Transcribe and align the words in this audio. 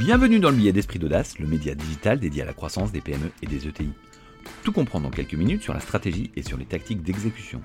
Bienvenue 0.00 0.40
dans 0.40 0.48
le 0.48 0.56
billet 0.56 0.72
d'esprit 0.72 0.98
d'audace, 0.98 1.38
le 1.38 1.46
média 1.46 1.74
digital 1.74 2.18
dédié 2.18 2.40
à 2.40 2.46
la 2.46 2.54
croissance 2.54 2.90
des 2.90 3.02
PME 3.02 3.30
et 3.42 3.46
des 3.46 3.68
ETI. 3.68 3.90
Tout 4.64 4.72
comprendre 4.72 5.06
en 5.06 5.10
quelques 5.10 5.34
minutes 5.34 5.62
sur 5.62 5.74
la 5.74 5.80
stratégie 5.80 6.30
et 6.36 6.42
sur 6.42 6.56
les 6.56 6.64
tactiques 6.64 7.02
d'exécution. 7.02 7.60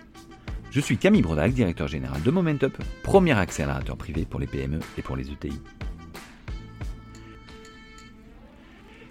Je 0.69 0.81
suis 0.81 0.97
Camille 0.97 1.21
Brodac, 1.21 1.53
directeur 1.53 1.87
général 1.87 2.21
de 2.21 2.31
Momentup, 2.31 2.77
premier 3.03 3.31
accélérateur 3.31 3.95
privé 3.95 4.25
pour 4.25 4.41
les 4.41 4.47
PME 4.47 4.81
et 4.97 5.01
pour 5.01 5.15
les 5.15 5.31
ETI. 5.31 5.61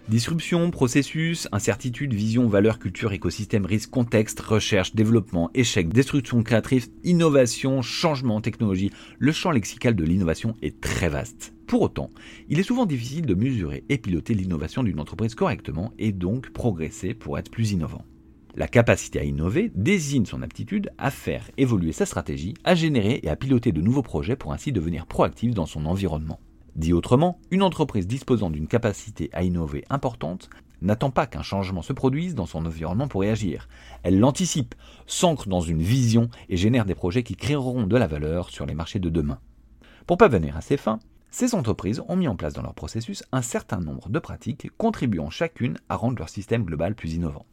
Disruption, 0.08 0.70
processus, 0.70 1.48
incertitude, 1.50 2.12
vision, 2.12 2.46
valeur, 2.46 2.78
culture, 2.78 3.14
écosystème, 3.14 3.64
risque, 3.64 3.88
contexte, 3.88 4.38
recherche, 4.38 4.94
développement, 4.94 5.50
échec, 5.54 5.88
destruction 5.88 6.42
créatrice, 6.42 6.90
innovation, 7.04 7.80
changement, 7.80 8.42
technologie. 8.42 8.90
Le 9.18 9.32
champ 9.32 9.50
lexical 9.50 9.96
de 9.96 10.04
l'innovation 10.04 10.56
est 10.60 10.78
très 10.78 11.08
vaste. 11.08 11.54
Pour 11.66 11.80
autant, 11.80 12.10
il 12.50 12.60
est 12.60 12.64
souvent 12.64 12.84
difficile 12.84 13.24
de 13.24 13.34
mesurer 13.34 13.84
et 13.88 13.96
piloter 13.96 14.34
l'innovation 14.34 14.82
d'une 14.82 15.00
entreprise 15.00 15.34
correctement 15.34 15.94
et 15.98 16.12
donc 16.12 16.50
progresser 16.50 17.14
pour 17.14 17.38
être 17.38 17.50
plus 17.50 17.72
innovant. 17.72 18.04
La 18.56 18.68
capacité 18.68 19.20
à 19.20 19.24
innover 19.24 19.72
désigne 19.74 20.26
son 20.26 20.42
aptitude 20.42 20.90
à 20.98 21.10
faire 21.10 21.50
évoluer 21.56 21.92
sa 21.92 22.04
stratégie, 22.04 22.52
à 22.62 22.74
générer 22.74 23.20
et 23.22 23.30
à 23.30 23.36
piloter 23.36 23.72
de 23.72 23.80
nouveaux 23.80 24.02
projets 24.02 24.36
pour 24.36 24.52
ainsi 24.52 24.70
devenir 24.70 25.06
proactif 25.06 25.54
dans 25.54 25.66
son 25.66 25.86
environnement. 25.86 26.40
Dit 26.76 26.92
autrement, 26.92 27.38
une 27.50 27.62
entreprise 27.62 28.06
disposant 28.06 28.50
d'une 28.50 28.66
capacité 28.66 29.30
à 29.32 29.44
innover 29.44 29.84
importante 29.90 30.50
n'attend 30.82 31.10
pas 31.10 31.26
qu'un 31.26 31.42
changement 31.42 31.82
se 31.82 31.92
produise 31.92 32.34
dans 32.34 32.46
son 32.46 32.66
environnement 32.66 33.06
pour 33.06 33.20
réagir. 33.20 33.68
Elle 34.02 34.18
l'anticipe, 34.18 34.74
s'ancre 35.06 35.48
dans 35.48 35.60
une 35.60 35.82
vision 35.82 36.28
et 36.48 36.56
génère 36.56 36.84
des 36.84 36.96
projets 36.96 37.22
qui 37.22 37.36
créeront 37.36 37.86
de 37.86 37.96
la 37.96 38.08
valeur 38.08 38.50
sur 38.50 38.66
les 38.66 38.74
marchés 38.74 38.98
de 38.98 39.08
demain. 39.08 39.38
Pour 40.06 40.18
parvenir 40.18 40.56
à 40.56 40.60
ces 40.60 40.76
fins, 40.76 40.98
ces 41.30 41.54
entreprises 41.54 42.02
ont 42.08 42.16
mis 42.16 42.28
en 42.28 42.36
place 42.36 42.54
dans 42.54 42.62
leur 42.62 42.74
processus 42.74 43.24
un 43.32 43.42
certain 43.42 43.80
nombre 43.80 44.08
de 44.08 44.18
pratiques 44.18 44.68
contribuant 44.76 45.30
chacune 45.30 45.78
à 45.88 45.96
rendre 45.96 46.18
leur 46.18 46.28
système 46.28 46.64
global 46.64 46.94
plus 46.94 47.14
innovant. 47.14 47.46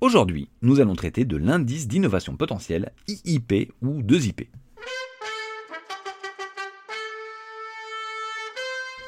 Aujourd'hui, 0.00 0.50
nous 0.60 0.80
allons 0.80 0.94
traiter 0.94 1.24
de 1.24 1.36
l'indice 1.36 1.88
d'innovation 1.88 2.36
potentielle, 2.36 2.92
IIP 3.08 3.72
ou 3.80 4.02
2IP. 4.02 4.48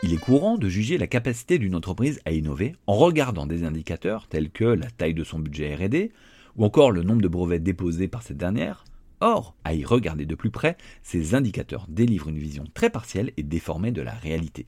Il 0.05 0.15
est 0.15 0.19
courant 0.19 0.59
de 0.59 0.69
juger 0.69 0.97
la 0.97 1.09
capacité 1.09 1.59
d'une 1.59 1.75
entreprise 1.75 2.21
à 2.25 2.31
innover 2.31 2.77
en 2.87 2.95
regardant 2.95 3.47
des 3.47 3.65
indicateurs 3.65 4.29
tels 4.29 4.51
que 4.51 4.65
la 4.65 4.89
taille 4.91 5.13
de 5.13 5.25
son 5.25 5.41
budget 5.41 5.75
RD 5.75 6.13
ou 6.57 6.65
encore 6.65 6.93
le 6.93 7.03
nombre 7.03 7.21
de 7.21 7.27
brevets 7.27 7.61
déposés 7.61 8.07
par 8.07 8.23
cette 8.23 8.37
dernière. 8.37 8.85
Or, 9.21 9.57
à 9.65 9.75
y 9.75 9.85
regarder 9.85 10.25
de 10.25 10.37
plus 10.37 10.53
près, 10.53 10.77
ces 11.03 11.35
indicateurs 11.35 11.87
délivrent 11.89 12.29
une 12.29 12.39
vision 12.39 12.65
très 12.75 12.91
partielle 12.91 13.33
et 13.37 13.43
déformée 13.43 13.91
de 13.91 14.01
la 14.01 14.15
réalité. 14.15 14.67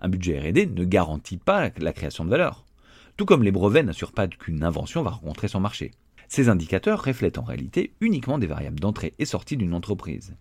Un 0.00 0.10
budget 0.10 0.38
RD 0.38 0.76
ne 0.76 0.84
garantit 0.84 1.38
pas 1.38 1.70
la 1.78 1.92
création 1.94 2.26
de 2.26 2.30
valeur, 2.30 2.66
tout 3.16 3.24
comme 3.24 3.42
les 3.42 3.50
brevets 3.50 3.82
n'assurent 3.82 4.12
pas 4.12 4.28
qu'une 4.28 4.62
invention 4.62 5.02
va 5.02 5.10
rencontrer 5.10 5.48
son 5.48 5.60
marché. 5.60 5.92
Ces 6.28 6.50
indicateurs 6.50 7.02
reflètent 7.02 7.38
en 7.38 7.42
réalité 7.42 7.94
uniquement 8.02 8.38
des 8.38 8.46
variables 8.46 8.80
d'entrée 8.80 9.14
et 9.18 9.24
sortie 9.24 9.56
d'une 9.56 9.72
entreprise. 9.72 10.36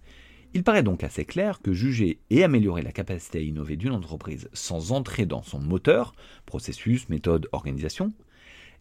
Il 0.53 0.63
paraît 0.63 0.83
donc 0.83 1.03
assez 1.03 1.25
clair 1.25 1.59
que 1.61 1.73
juger 1.73 2.19
et 2.29 2.43
améliorer 2.43 2.81
la 2.81 2.91
capacité 2.91 3.39
à 3.39 3.41
innover 3.41 3.75
d'une 3.75 3.91
entreprise 3.91 4.49
sans 4.53 4.91
entrer 4.91 5.25
dans 5.25 5.43
son 5.43 5.59
moteur, 5.59 6.13
processus, 6.45 7.09
méthode, 7.09 7.47
organisation, 7.51 8.13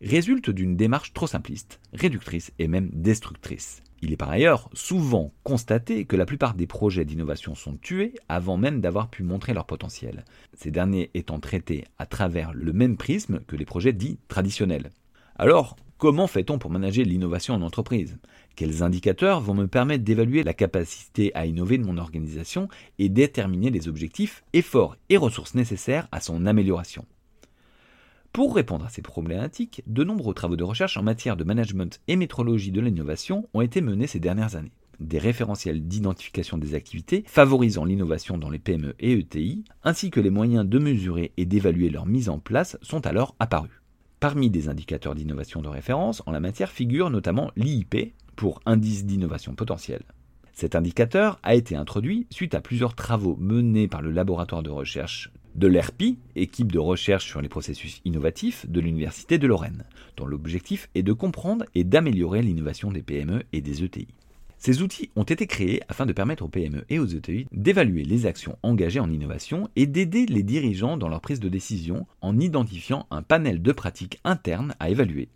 résulte 0.00 0.50
d'une 0.50 0.76
démarche 0.76 1.12
trop 1.12 1.26
simpliste, 1.26 1.80
réductrice 1.92 2.52
et 2.58 2.68
même 2.68 2.90
destructrice. 2.92 3.82
Il 4.02 4.12
est 4.12 4.16
par 4.16 4.30
ailleurs 4.30 4.68
souvent 4.74 5.32
constaté 5.42 6.04
que 6.04 6.16
la 6.16 6.26
plupart 6.26 6.54
des 6.54 6.66
projets 6.66 7.06
d'innovation 7.06 7.54
sont 7.54 7.76
tués 7.76 8.14
avant 8.28 8.58
même 8.58 8.80
d'avoir 8.80 9.08
pu 9.08 9.22
montrer 9.22 9.54
leur 9.54 9.66
potentiel, 9.66 10.24
ces 10.54 10.70
derniers 10.70 11.10
étant 11.14 11.40
traités 11.40 11.84
à 11.98 12.04
travers 12.04 12.52
le 12.52 12.72
même 12.72 12.98
prisme 12.98 13.40
que 13.46 13.56
les 13.56 13.64
projets 13.64 13.94
dits 13.94 14.18
traditionnels. 14.28 14.90
Alors, 15.38 15.76
comment 15.98 16.26
fait-on 16.26 16.58
pour 16.58 16.70
manager 16.70 17.04
l'innovation 17.04 17.54
en 17.54 17.62
entreprise? 17.62 18.18
Quels 18.54 18.82
indicateurs 18.82 19.40
vont 19.40 19.54
me 19.54 19.66
permettre 19.66 20.04
d'évaluer 20.04 20.42
la 20.42 20.54
capacité 20.54 21.34
à 21.34 21.46
innover 21.46 21.78
de 21.78 21.84
mon 21.84 21.98
organisation 21.98 22.68
et 22.98 23.08
déterminer 23.08 23.70
les 23.70 23.88
objectifs, 23.88 24.44
efforts 24.52 24.96
et 25.08 25.16
ressources 25.16 25.54
nécessaires 25.54 26.08
à 26.12 26.20
son 26.20 26.46
amélioration? 26.46 27.04
Pour 28.32 28.54
répondre 28.54 28.84
à 28.84 28.90
ces 28.90 29.00
problématiques, 29.00 29.82
de 29.86 30.04
nombreux 30.04 30.34
travaux 30.34 30.56
de 30.56 30.64
recherche 30.64 30.98
en 30.98 31.02
matière 31.02 31.38
de 31.38 31.44
management 31.44 32.00
et 32.06 32.16
métrologie 32.16 32.70
de 32.70 32.82
l'innovation 32.82 33.48
ont 33.54 33.62
été 33.62 33.80
menés 33.80 34.06
ces 34.06 34.20
dernières 34.20 34.56
années. 34.56 34.72
Des 35.00 35.18
référentiels 35.18 35.86
d'identification 35.86 36.58
des 36.58 36.74
activités 36.74 37.24
favorisant 37.26 37.84
l'innovation 37.84 38.36
dans 38.36 38.50
les 38.50 38.58
PME 38.58 38.94
et 38.98 39.12
ETI, 39.12 39.64
ainsi 39.84 40.10
que 40.10 40.20
les 40.20 40.30
moyens 40.30 40.66
de 40.66 40.78
mesurer 40.78 41.32
et 41.36 41.46
d'évaluer 41.46 41.88
leur 41.88 42.06
mise 42.06 42.28
en 42.28 42.38
place 42.38 42.78
sont 42.82 43.06
alors 43.06 43.34
apparus. 43.38 43.82
Parmi 44.18 44.48
des 44.48 44.68
indicateurs 44.68 45.14
d'innovation 45.14 45.60
de 45.60 45.68
référence 45.68 46.22
en 46.24 46.32
la 46.32 46.40
matière 46.40 46.70
figure 46.70 47.10
notamment 47.10 47.50
l'IIP, 47.56 48.14
pour 48.34 48.60
indice 48.66 49.04
d'innovation 49.04 49.54
potentielle. 49.54 50.04
Cet 50.52 50.74
indicateur 50.74 51.38
a 51.42 51.54
été 51.54 51.76
introduit 51.76 52.26
suite 52.30 52.54
à 52.54 52.60
plusieurs 52.60 52.94
travaux 52.94 53.36
menés 53.38 53.88
par 53.88 54.00
le 54.00 54.10
laboratoire 54.10 54.62
de 54.62 54.70
recherche 54.70 55.30
de 55.54 55.66
l'ERPI, 55.66 56.18
équipe 56.34 56.72
de 56.72 56.78
recherche 56.78 57.26
sur 57.26 57.40
les 57.40 57.48
processus 57.48 58.00
innovatifs 58.04 58.66
de 58.68 58.80
l'Université 58.80 59.38
de 59.38 59.46
Lorraine, 59.46 59.84
dont 60.16 60.26
l'objectif 60.26 60.88
est 60.94 61.02
de 61.02 61.12
comprendre 61.12 61.64
et 61.74 61.84
d'améliorer 61.84 62.42
l'innovation 62.42 62.90
des 62.90 63.02
PME 63.02 63.42
et 63.52 63.60
des 63.62 63.82
ETI. 63.82 64.08
Ces 64.58 64.82
outils 64.82 65.10
ont 65.16 65.22
été 65.22 65.46
créés 65.46 65.80
afin 65.88 66.06
de 66.06 66.12
permettre 66.12 66.44
aux 66.44 66.48
PME 66.48 66.84
et 66.88 66.98
aux 66.98 67.06
ETI 67.06 67.46
d'évaluer 67.52 68.04
les 68.04 68.26
actions 68.26 68.58
engagées 68.62 69.00
en 69.00 69.10
innovation 69.10 69.68
et 69.76 69.86
d'aider 69.86 70.26
les 70.26 70.42
dirigeants 70.42 70.96
dans 70.96 71.08
leur 71.08 71.20
prise 71.20 71.40
de 71.40 71.48
décision 71.48 72.06
en 72.20 72.38
identifiant 72.38 73.06
un 73.10 73.22
panel 73.22 73.62
de 73.62 73.72
pratiques 73.72 74.20
internes 74.24 74.74
à 74.80 74.90
évaluer, 74.90 75.28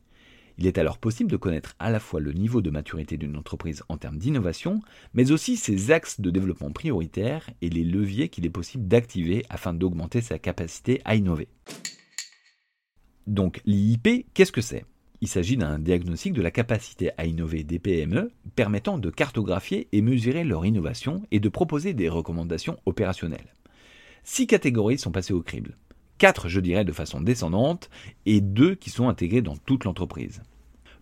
il 0.61 0.67
est 0.67 0.77
alors 0.77 0.99
possible 0.99 1.31
de 1.31 1.39
connaître 1.39 1.75
à 1.79 1.91
la 1.91 1.99
fois 1.99 2.21
le 2.21 2.35
niveau 2.35 2.61
de 2.61 2.69
maturité 2.69 3.17
d'une 3.17 3.39
entreprise 3.39 3.83
en 3.89 3.97
termes 3.97 4.19
d'innovation, 4.19 4.83
mais 5.15 5.33
aussi 5.33 5.57
ses 5.57 5.91
axes 5.91 6.21
de 6.21 6.31
développement 6.31 6.71
prioritaires 6.71 7.49
et 7.63 7.71
les 7.71 7.83
leviers 7.83 8.29
qu'il 8.29 8.45
est 8.45 8.51
possible 8.51 8.87
d'activer 8.87 9.47
afin 9.49 9.73
d'augmenter 9.73 10.21
sa 10.21 10.39
capacité 10.39 11.01
à 11.07 11.17
innover. 11.17 11.49
Donc 13.27 13.63
l'IIP, 13.65 14.27
qu'est-ce 14.35 14.53
que 14.53 14.61
c'est? 14.61 14.85
Il 15.23 15.29
s'agit 15.29 15.59
d'un 15.59 15.79
diagnostic 15.79 16.33
de 16.33 16.41
la 16.41 16.51
capacité 16.51 17.11
à 17.19 17.27
innover 17.27 17.63
des 17.63 17.79
PME 17.79 18.31
permettant 18.57 18.97
de 18.97 19.11
cartographier 19.11 19.87
et 19.93 20.01
mesurer 20.01 20.45
leur 20.45 20.65
innovation 20.65 21.23
et 21.31 21.41
de 21.41 21.49
proposer 21.51 21.93
des 21.93 22.09
recommandations 22.09 22.79
opérationnelles. 22.87 23.55
Six 24.25 24.47
catégories 24.47 24.99
sont 24.99 25.11
passées 25.11 25.35
au 25.35 25.43
crible. 25.43 25.77
Quatre, 26.17 26.49
je 26.49 26.61
dirais, 26.61 26.87
de 26.87 26.93
façon 26.93 27.21
descendante, 27.21 27.91
et 28.25 28.41
deux 28.41 28.75
qui 28.75 28.89
sont 28.89 29.09
intégrées 29.09 29.43
dans 29.43 29.57
toute 29.57 29.85
l'entreprise. 29.85 30.43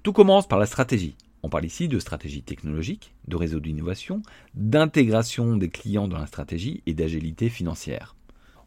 Tout 0.03 0.13
commence 0.13 0.49
par 0.49 0.59
la 0.59 0.67
stratégie. 0.67 1.17
On 1.45 1.49
parle 1.49 1.65
ici 1.65 1.87
de 1.87 2.01
stratégie 2.01 2.43
technologique, 2.43 3.15
de 3.29 3.37
réseau 3.37 3.61
d'innovation, 3.61 4.23
d'intégration 4.55 5.57
des 5.57 5.69
clients 5.69 6.09
dans 6.09 6.19
la 6.19 6.27
stratégie 6.27 6.83
et 6.87 6.95
d'agilité 6.95 7.49
financière. 7.49 8.17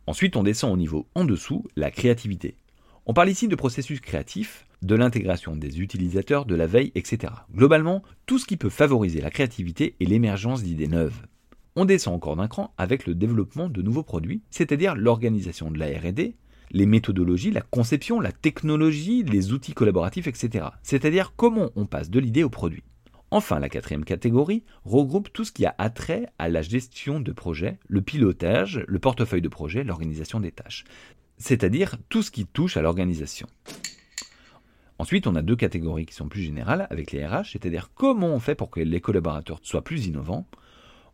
Ensuite, 0.07 0.37
on 0.37 0.43
descend 0.43 0.73
au 0.73 0.77
niveau 0.77 1.07
en 1.13 1.25
dessous, 1.25 1.65
la 1.75 1.91
créativité. 1.91 2.55
On 3.05 3.13
parle 3.13 3.29
ici 3.29 3.49
de 3.49 3.55
processus 3.55 3.99
créatifs, 3.99 4.65
de 4.81 4.95
l'intégration 4.95 5.55
des 5.55 5.79
utilisateurs, 5.79 6.45
de 6.45 6.55
la 6.55 6.67
veille, 6.67 6.91
etc. 6.95 7.33
Globalement, 7.53 8.03
tout 8.25 8.39
ce 8.39 8.45
qui 8.45 8.57
peut 8.57 8.69
favoriser 8.69 9.21
la 9.21 9.29
créativité 9.29 9.95
et 9.99 10.05
l'émergence 10.05 10.63
d'idées 10.63 10.87
neuves. 10.87 11.27
On 11.75 11.85
descend 11.85 12.15
encore 12.15 12.35
d'un 12.35 12.47
cran 12.47 12.73
avec 12.77 13.05
le 13.05 13.15
développement 13.15 13.69
de 13.69 13.81
nouveaux 13.81 14.03
produits, 14.03 14.41
c'est-à-dire 14.49 14.95
l'organisation 14.95 15.71
de 15.71 15.79
la 15.79 15.87
RD, 15.87 16.33
les 16.71 16.85
méthodologies, 16.85 17.51
la 17.51 17.61
conception, 17.61 18.19
la 18.19 18.31
technologie, 18.31 19.23
les 19.23 19.53
outils 19.53 19.73
collaboratifs, 19.73 20.27
etc. 20.27 20.65
C'est-à-dire 20.83 21.33
comment 21.35 21.69
on 21.75 21.85
passe 21.85 22.09
de 22.09 22.19
l'idée 22.19 22.43
au 22.43 22.49
produit. 22.49 22.83
Enfin, 23.33 23.59
la 23.59 23.69
quatrième 23.69 24.03
catégorie 24.03 24.63
regroupe 24.83 25.31
tout 25.31 25.45
ce 25.45 25.53
qui 25.53 25.65
a 25.65 25.73
attrait 25.77 26.27
à 26.37 26.49
la 26.49 26.61
gestion 26.61 27.21
de 27.21 27.31
projet, 27.31 27.79
le 27.87 28.01
pilotage, 28.01 28.83
le 28.87 28.99
portefeuille 28.99 29.41
de 29.41 29.47
projet, 29.47 29.85
l'organisation 29.85 30.41
des 30.41 30.51
tâches. 30.51 30.83
C'est-à-dire 31.37 31.97
tout 32.09 32.23
ce 32.23 32.31
qui 32.31 32.45
touche 32.45 32.75
à 32.75 32.81
l'organisation. 32.81 33.47
Ensuite, 35.01 35.25
on 35.25 35.33
a 35.33 35.41
deux 35.41 35.55
catégories 35.55 36.05
qui 36.05 36.13
sont 36.13 36.27
plus 36.27 36.43
générales 36.43 36.85
avec 36.91 37.11
les 37.11 37.25
RH, 37.25 37.53
c'est-à-dire 37.53 37.89
comment 37.95 38.27
on 38.27 38.39
fait 38.39 38.53
pour 38.53 38.69
que 38.69 38.79
les 38.79 39.01
collaborateurs 39.01 39.59
soient 39.63 39.83
plus 39.83 40.05
innovants, 40.05 40.45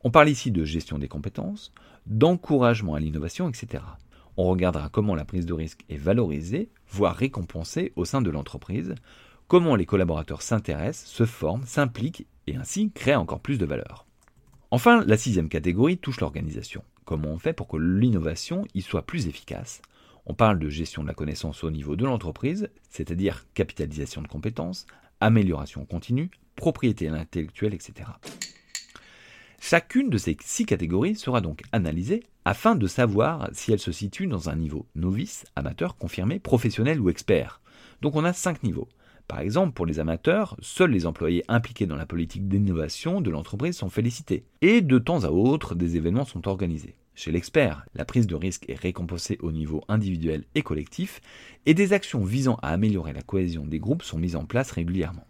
on 0.03 0.11
parle 0.11 0.27
ici 0.27 0.51
de 0.51 0.65
gestion 0.65 0.97
des 0.97 1.07
compétences, 1.07 1.71
d'encouragement 2.05 2.95
à 2.95 2.99
l'innovation, 2.99 3.47
etc. 3.47 3.85
On 4.35 4.43
regardera 4.43 4.89
comment 4.89 5.15
la 5.15 5.23
prise 5.23 5.45
de 5.45 5.53
risque 5.53 5.85
est 5.87 5.95
valorisée, 5.95 6.69
voire 6.89 7.15
récompensée 7.15 7.93
au 7.95 8.03
sein 8.03 8.21
de 8.21 8.29
l'entreprise, 8.29 8.93
comment 9.47 9.77
les 9.77 9.85
collaborateurs 9.85 10.41
s'intéressent, 10.41 11.09
se 11.09 11.23
forment, 11.23 11.63
s'impliquent 11.65 12.27
et 12.45 12.57
ainsi 12.57 12.91
créent 12.91 13.15
encore 13.15 13.39
plus 13.39 13.57
de 13.57 13.65
valeur. 13.65 14.05
Enfin, 14.69 15.01
la 15.07 15.15
sixième 15.15 15.47
catégorie 15.47 15.97
touche 15.97 16.19
l'organisation. 16.19 16.83
Comment 17.05 17.29
on 17.29 17.39
fait 17.39 17.53
pour 17.53 17.69
que 17.69 17.77
l'innovation 17.77 18.65
y 18.73 18.81
soit 18.81 19.03
plus 19.03 19.27
efficace? 19.27 19.81
On 20.29 20.33
parle 20.33 20.59
de 20.59 20.67
gestion 20.67 21.03
de 21.03 21.07
la 21.07 21.13
connaissance 21.13 21.63
au 21.63 21.71
niveau 21.71 21.95
de 21.95 22.03
l'entreprise, 22.03 22.69
c'est-à-dire 22.89 23.45
capitalisation 23.53 24.21
de 24.21 24.27
compétences, 24.27 24.85
amélioration 25.21 25.85
continue, 25.85 26.29
propriété 26.57 27.07
intellectuelle, 27.07 27.73
etc. 27.73 28.09
Chacune 29.61 30.09
de 30.09 30.17
ces 30.17 30.35
six 30.43 30.65
catégories 30.65 31.15
sera 31.15 31.39
donc 31.39 31.61
analysée 31.71 32.23
afin 32.43 32.75
de 32.75 32.87
savoir 32.87 33.49
si 33.53 33.71
elle 33.71 33.79
se 33.79 33.93
situe 33.93 34.27
dans 34.27 34.49
un 34.49 34.57
niveau 34.57 34.85
novice, 34.95 35.45
amateur, 35.55 35.95
confirmé, 35.95 36.39
professionnel 36.39 36.99
ou 36.99 37.09
expert. 37.09 37.61
Donc 38.01 38.17
on 38.17 38.25
a 38.25 38.33
cinq 38.33 38.63
niveaux. 38.63 38.89
Par 39.29 39.39
exemple, 39.39 39.73
pour 39.73 39.85
les 39.85 39.99
amateurs, 39.99 40.57
seuls 40.59 40.91
les 40.91 41.05
employés 41.05 41.45
impliqués 41.47 41.85
dans 41.85 41.95
la 41.95 42.05
politique 42.05 42.49
d'innovation 42.49 43.21
de 43.21 43.29
l'entreprise 43.29 43.77
sont 43.77 43.89
félicités. 43.89 44.43
Et 44.61 44.81
de 44.81 44.99
temps 44.99 45.23
à 45.23 45.29
autre, 45.29 45.73
des 45.73 45.95
événements 45.95 46.25
sont 46.25 46.49
organisés. 46.49 46.95
Chez 47.17 47.31
l'expert, 47.31 47.83
la 47.95 48.05
prise 48.05 48.27
de 48.27 48.35
risque 48.35 48.69
est 48.69 48.79
récompensée 48.79 49.39
au 49.41 49.51
niveau 49.51 49.83
individuel 49.87 50.43
et 50.53 50.61
collectif, 50.61 51.19
et 51.65 51.73
des 51.73 51.91
actions 51.91 52.23
visant 52.23 52.59
à 52.61 52.69
améliorer 52.69 53.11
la 53.11 53.23
cohésion 53.23 53.65
des 53.65 53.79
groupes 53.79 54.03
sont 54.03 54.19
mises 54.19 54.35
en 54.35 54.45
place 54.45 54.69
régulièrement. 54.69 55.25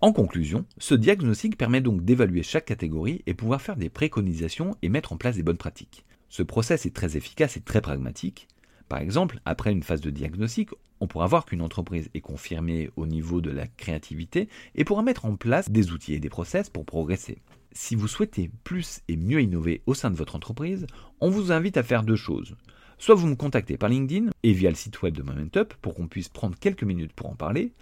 En 0.00 0.14
conclusion, 0.14 0.64
ce 0.78 0.94
diagnostic 0.94 1.58
permet 1.58 1.82
donc 1.82 2.06
d'évaluer 2.06 2.42
chaque 2.42 2.64
catégorie 2.64 3.22
et 3.26 3.34
pouvoir 3.34 3.60
faire 3.60 3.76
des 3.76 3.90
préconisations 3.90 4.78
et 4.80 4.88
mettre 4.88 5.12
en 5.12 5.18
place 5.18 5.36
des 5.36 5.42
bonnes 5.42 5.58
pratiques. 5.58 6.06
Ce 6.30 6.42
process 6.42 6.86
est 6.86 6.96
très 6.96 7.18
efficace 7.18 7.58
et 7.58 7.60
très 7.60 7.82
pragmatique. 7.82 8.48
Par 8.88 9.00
exemple, 9.00 9.40
après 9.44 9.72
une 9.72 9.82
phase 9.82 10.00
de 10.00 10.08
diagnostic, 10.08 10.70
on 11.00 11.06
pourra 11.06 11.26
voir 11.26 11.44
qu'une 11.44 11.60
entreprise 11.60 12.08
est 12.14 12.22
confirmée 12.22 12.88
au 12.96 13.06
niveau 13.06 13.42
de 13.42 13.50
la 13.50 13.66
créativité 13.66 14.48
et 14.74 14.84
pourra 14.84 15.02
mettre 15.02 15.26
en 15.26 15.36
place 15.36 15.70
des 15.70 15.90
outils 15.90 16.14
et 16.14 16.18
des 16.18 16.30
process 16.30 16.70
pour 16.70 16.86
progresser. 16.86 17.42
Si 17.78 17.94
vous 17.94 18.08
souhaitez 18.08 18.50
plus 18.64 19.00
et 19.06 19.18
mieux 19.18 19.42
innover 19.42 19.82
au 19.84 19.92
sein 19.92 20.10
de 20.10 20.16
votre 20.16 20.34
entreprise, 20.34 20.86
on 21.20 21.28
vous 21.28 21.52
invite 21.52 21.76
à 21.76 21.82
faire 21.82 22.04
deux 22.04 22.16
choses. 22.16 22.56
Soit 22.96 23.14
vous 23.14 23.26
me 23.26 23.34
contactez 23.34 23.76
par 23.76 23.90
LinkedIn 23.90 24.30
et 24.42 24.52
via 24.54 24.70
le 24.70 24.76
site 24.76 25.02
web 25.02 25.14
de 25.14 25.22
MomentUp 25.22 25.74
pour 25.82 25.94
qu'on 25.94 26.08
puisse 26.08 26.30
prendre 26.30 26.58
quelques 26.58 26.84
minutes 26.84 27.12
pour 27.12 27.28
en 27.28 27.34
parler, 27.34 27.74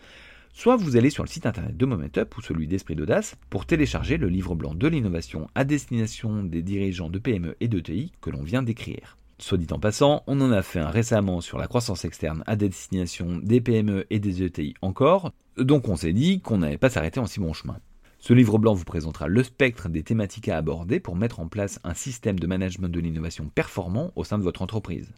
soit 0.53 0.75
vous 0.75 0.97
allez 0.97 1.11
sur 1.11 1.23
le 1.23 1.29
site 1.29 1.47
internet 1.47 1.77
de 1.77 1.87
MomentUp 1.87 2.37
ou 2.37 2.43
celui 2.43 2.67
d'Esprit 2.67 2.97
d'Audace 2.97 3.37
pour 3.51 3.67
télécharger 3.67 4.17
le 4.17 4.27
livre 4.27 4.57
blanc 4.57 4.75
de 4.75 4.89
l'innovation 4.89 5.49
à 5.55 5.63
destination 5.63 6.43
des 6.43 6.63
dirigeants 6.63 7.09
de 7.09 7.21
PME 7.21 7.55
et 7.61 7.69
d'ETI 7.69 8.11
que 8.21 8.31
l'on 8.31 8.43
vient 8.43 8.65
d'écrire. 8.65 9.17
Soit 9.39 9.59
dit 9.59 9.73
en 9.73 9.79
passant, 9.79 10.25
on 10.27 10.41
en 10.41 10.51
a 10.51 10.63
fait 10.63 10.81
un 10.81 10.91
récemment 10.91 11.41
sur 11.41 11.57
la 11.57 11.69
croissance 11.69 12.05
externe 12.05 12.43
à 12.49 12.57
destination 12.57 13.37
des 13.37 13.61
PME 13.61 14.07
et 14.11 14.19
des 14.19 14.43
ETI 14.43 14.75
encore, 14.83 15.33
donc 15.57 15.89
on 15.89 15.95
s'est 15.95 16.13
dit 16.13 16.41
qu'on 16.41 16.59
n'allait 16.59 16.79
pas 16.79 16.91
s'arrêter 16.91 17.21
en 17.21 17.27
si 17.27 17.39
bon 17.39 17.53
chemin. 17.53 17.79
Ce 18.27 18.33
livre 18.33 18.57
blanc 18.57 18.73
vous 18.73 18.87
présentera 18.87 19.29
le 19.29 19.43
spectre 19.43 19.91
des 19.91 20.03
thématiques 20.03 20.49
à 20.49 20.57
aborder 20.57 20.99
pour 20.99 21.15
mettre 21.15 21.41
en 21.41 21.47
place 21.47 21.79
un 21.85 21.93
système 21.93 22.39
de 22.39 22.47
management 22.47 22.89
de 22.89 22.99
l'innovation 22.99 23.51
performant 23.55 24.13
au 24.17 24.25
sein 24.25 24.39
de 24.39 24.43
votre 24.43 24.63
entreprise. 24.63 25.13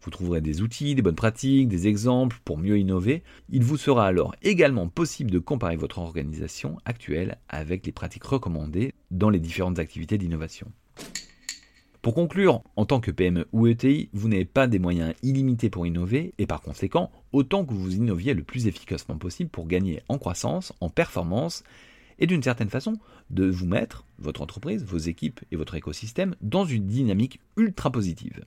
Vous 0.00 0.10
trouverez 0.10 0.40
des 0.40 0.62
outils, 0.62 0.94
des 0.94 1.02
bonnes 1.02 1.14
pratiques, 1.14 1.68
des 1.68 1.86
exemples 1.86 2.38
pour 2.46 2.56
mieux 2.56 2.78
innover. 2.78 3.24
Il 3.50 3.62
vous 3.62 3.76
sera 3.76 4.06
alors 4.06 4.34
également 4.40 4.88
possible 4.88 5.30
de 5.30 5.38
comparer 5.38 5.76
votre 5.76 5.98
organisation 5.98 6.78
actuelle 6.86 7.36
avec 7.50 7.84
les 7.84 7.92
pratiques 7.92 8.24
recommandées 8.24 8.94
dans 9.10 9.28
les 9.28 9.38
différentes 9.38 9.78
activités 9.78 10.16
d'innovation. 10.16 10.72
Pour 12.00 12.14
conclure, 12.14 12.62
en 12.76 12.86
tant 12.86 13.00
que 13.00 13.10
PME 13.10 13.48
ou 13.52 13.66
ETI, 13.66 14.08
vous 14.14 14.30
n'avez 14.30 14.46
pas 14.46 14.66
des 14.66 14.78
moyens 14.78 15.12
illimités 15.22 15.68
pour 15.68 15.86
innover 15.86 16.32
et 16.38 16.46
par 16.46 16.62
conséquent, 16.62 17.10
autant 17.32 17.66
que 17.66 17.74
vous 17.74 17.94
innoviez 17.94 18.32
le 18.32 18.44
plus 18.44 18.66
efficacement 18.66 19.18
possible 19.18 19.50
pour 19.50 19.66
gagner 19.66 20.00
en 20.08 20.16
croissance, 20.16 20.72
en 20.80 20.88
performance 20.88 21.64
et 22.20 22.26
d'une 22.26 22.42
certaine 22.42 22.70
façon 22.70 22.98
de 23.30 23.46
vous 23.46 23.66
mettre, 23.66 24.06
votre 24.18 24.42
entreprise, 24.42 24.84
vos 24.84 24.98
équipes 24.98 25.40
et 25.50 25.56
votre 25.56 25.74
écosystème 25.74 26.36
dans 26.40 26.64
une 26.64 26.86
dynamique 26.86 27.40
ultra 27.56 27.90
positive. 27.90 28.44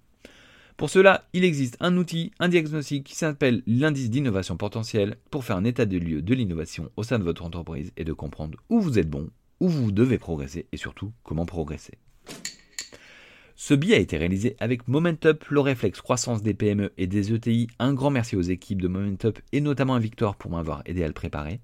Pour 0.77 0.89
cela, 0.89 1.27
il 1.33 1.43
existe 1.43 1.77
un 1.81 1.97
outil, 1.97 2.31
un 2.39 2.49
diagnostic 2.49 3.03
qui 3.03 3.15
s'appelle 3.15 3.61
l'indice 3.67 4.09
d'innovation 4.09 4.57
potentielle 4.57 5.17
pour 5.29 5.43
faire 5.43 5.57
un 5.57 5.65
état 5.65 5.85
de 5.85 5.97
lieu 5.97 6.21
de 6.21 6.33
l'innovation 6.33 6.89
au 6.97 7.03
sein 7.03 7.19
de 7.19 7.23
votre 7.23 7.43
entreprise 7.43 7.91
et 7.95 8.03
de 8.03 8.13
comprendre 8.13 8.57
où 8.69 8.79
vous 8.79 8.97
êtes 8.97 9.09
bon, 9.09 9.29
où 9.59 9.69
vous 9.69 9.91
devez 9.91 10.17
progresser 10.17 10.67
et 10.71 10.77
surtout 10.77 11.11
comment 11.23 11.45
progresser. 11.45 11.99
Ce 13.55 13.75
billet 13.75 13.95
a 13.95 13.99
été 13.99 14.17
réalisé 14.17 14.55
avec 14.59 14.87
Momentup, 14.87 15.45
le 15.49 15.59
réflexe 15.59 16.01
croissance 16.01 16.41
des 16.41 16.55
PME 16.55 16.91
et 16.97 17.05
des 17.05 17.33
ETI. 17.33 17.67
Un 17.77 17.93
grand 17.93 18.09
merci 18.09 18.35
aux 18.35 18.41
équipes 18.41 18.81
de 18.81 18.87
Momentup 18.87 19.39
et 19.51 19.61
notamment 19.61 19.93
à 19.93 19.99
Victor 19.99 20.35
pour 20.35 20.49
m'avoir 20.49 20.81
aidé 20.85 21.03
à 21.03 21.07
le 21.07 21.13
préparer. 21.13 21.59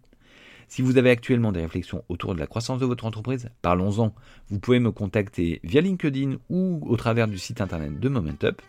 Si 0.69 0.83
vous 0.83 0.97
avez 0.97 1.09
actuellement 1.09 1.51
des 1.51 1.61
réflexions 1.61 2.03
autour 2.09 2.35
de 2.35 2.39
la 2.39 2.45
croissance 2.45 2.79
de 2.79 2.85
votre 2.85 3.05
entreprise, 3.05 3.49
parlons-en. 3.63 4.13
Vous 4.49 4.59
pouvez 4.59 4.79
me 4.79 4.91
contacter 4.91 5.59
via 5.63 5.81
LinkedIn 5.81 6.37
ou 6.49 6.79
au 6.85 6.95
travers 6.95 7.27
du 7.27 7.39
site 7.39 7.59
internet 7.59 7.99
de 7.99 8.07
Momentup. 8.07 8.61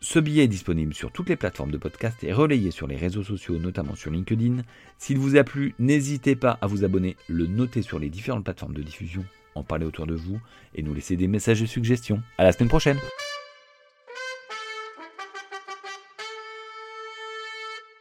Ce 0.00 0.20
billet 0.20 0.44
est 0.44 0.48
disponible 0.48 0.94
sur 0.94 1.10
toutes 1.10 1.28
les 1.28 1.34
plateformes 1.34 1.72
de 1.72 1.76
podcast 1.76 2.22
et 2.22 2.32
relayé 2.32 2.70
sur 2.70 2.86
les 2.86 2.94
réseaux 2.94 3.24
sociaux, 3.24 3.58
notamment 3.58 3.96
sur 3.96 4.12
LinkedIn. 4.12 4.62
S'il 4.98 5.18
vous 5.18 5.36
a 5.36 5.42
plu, 5.42 5.74
n'hésitez 5.80 6.36
pas 6.36 6.58
à 6.60 6.68
vous 6.68 6.84
abonner, 6.84 7.16
le 7.26 7.48
noter 7.48 7.82
sur 7.82 7.98
les 7.98 8.08
différentes 8.08 8.44
plateformes 8.44 8.74
de 8.74 8.82
diffusion, 8.82 9.24
en 9.56 9.64
parler 9.64 9.84
autour 9.84 10.06
de 10.06 10.14
vous 10.14 10.40
et 10.76 10.84
nous 10.84 10.94
laisser 10.94 11.16
des 11.16 11.26
messages 11.26 11.60
de 11.60 11.66
suggestions. 11.66 12.22
À 12.38 12.44
la 12.44 12.52
semaine 12.52 12.68
prochaine! 12.68 12.98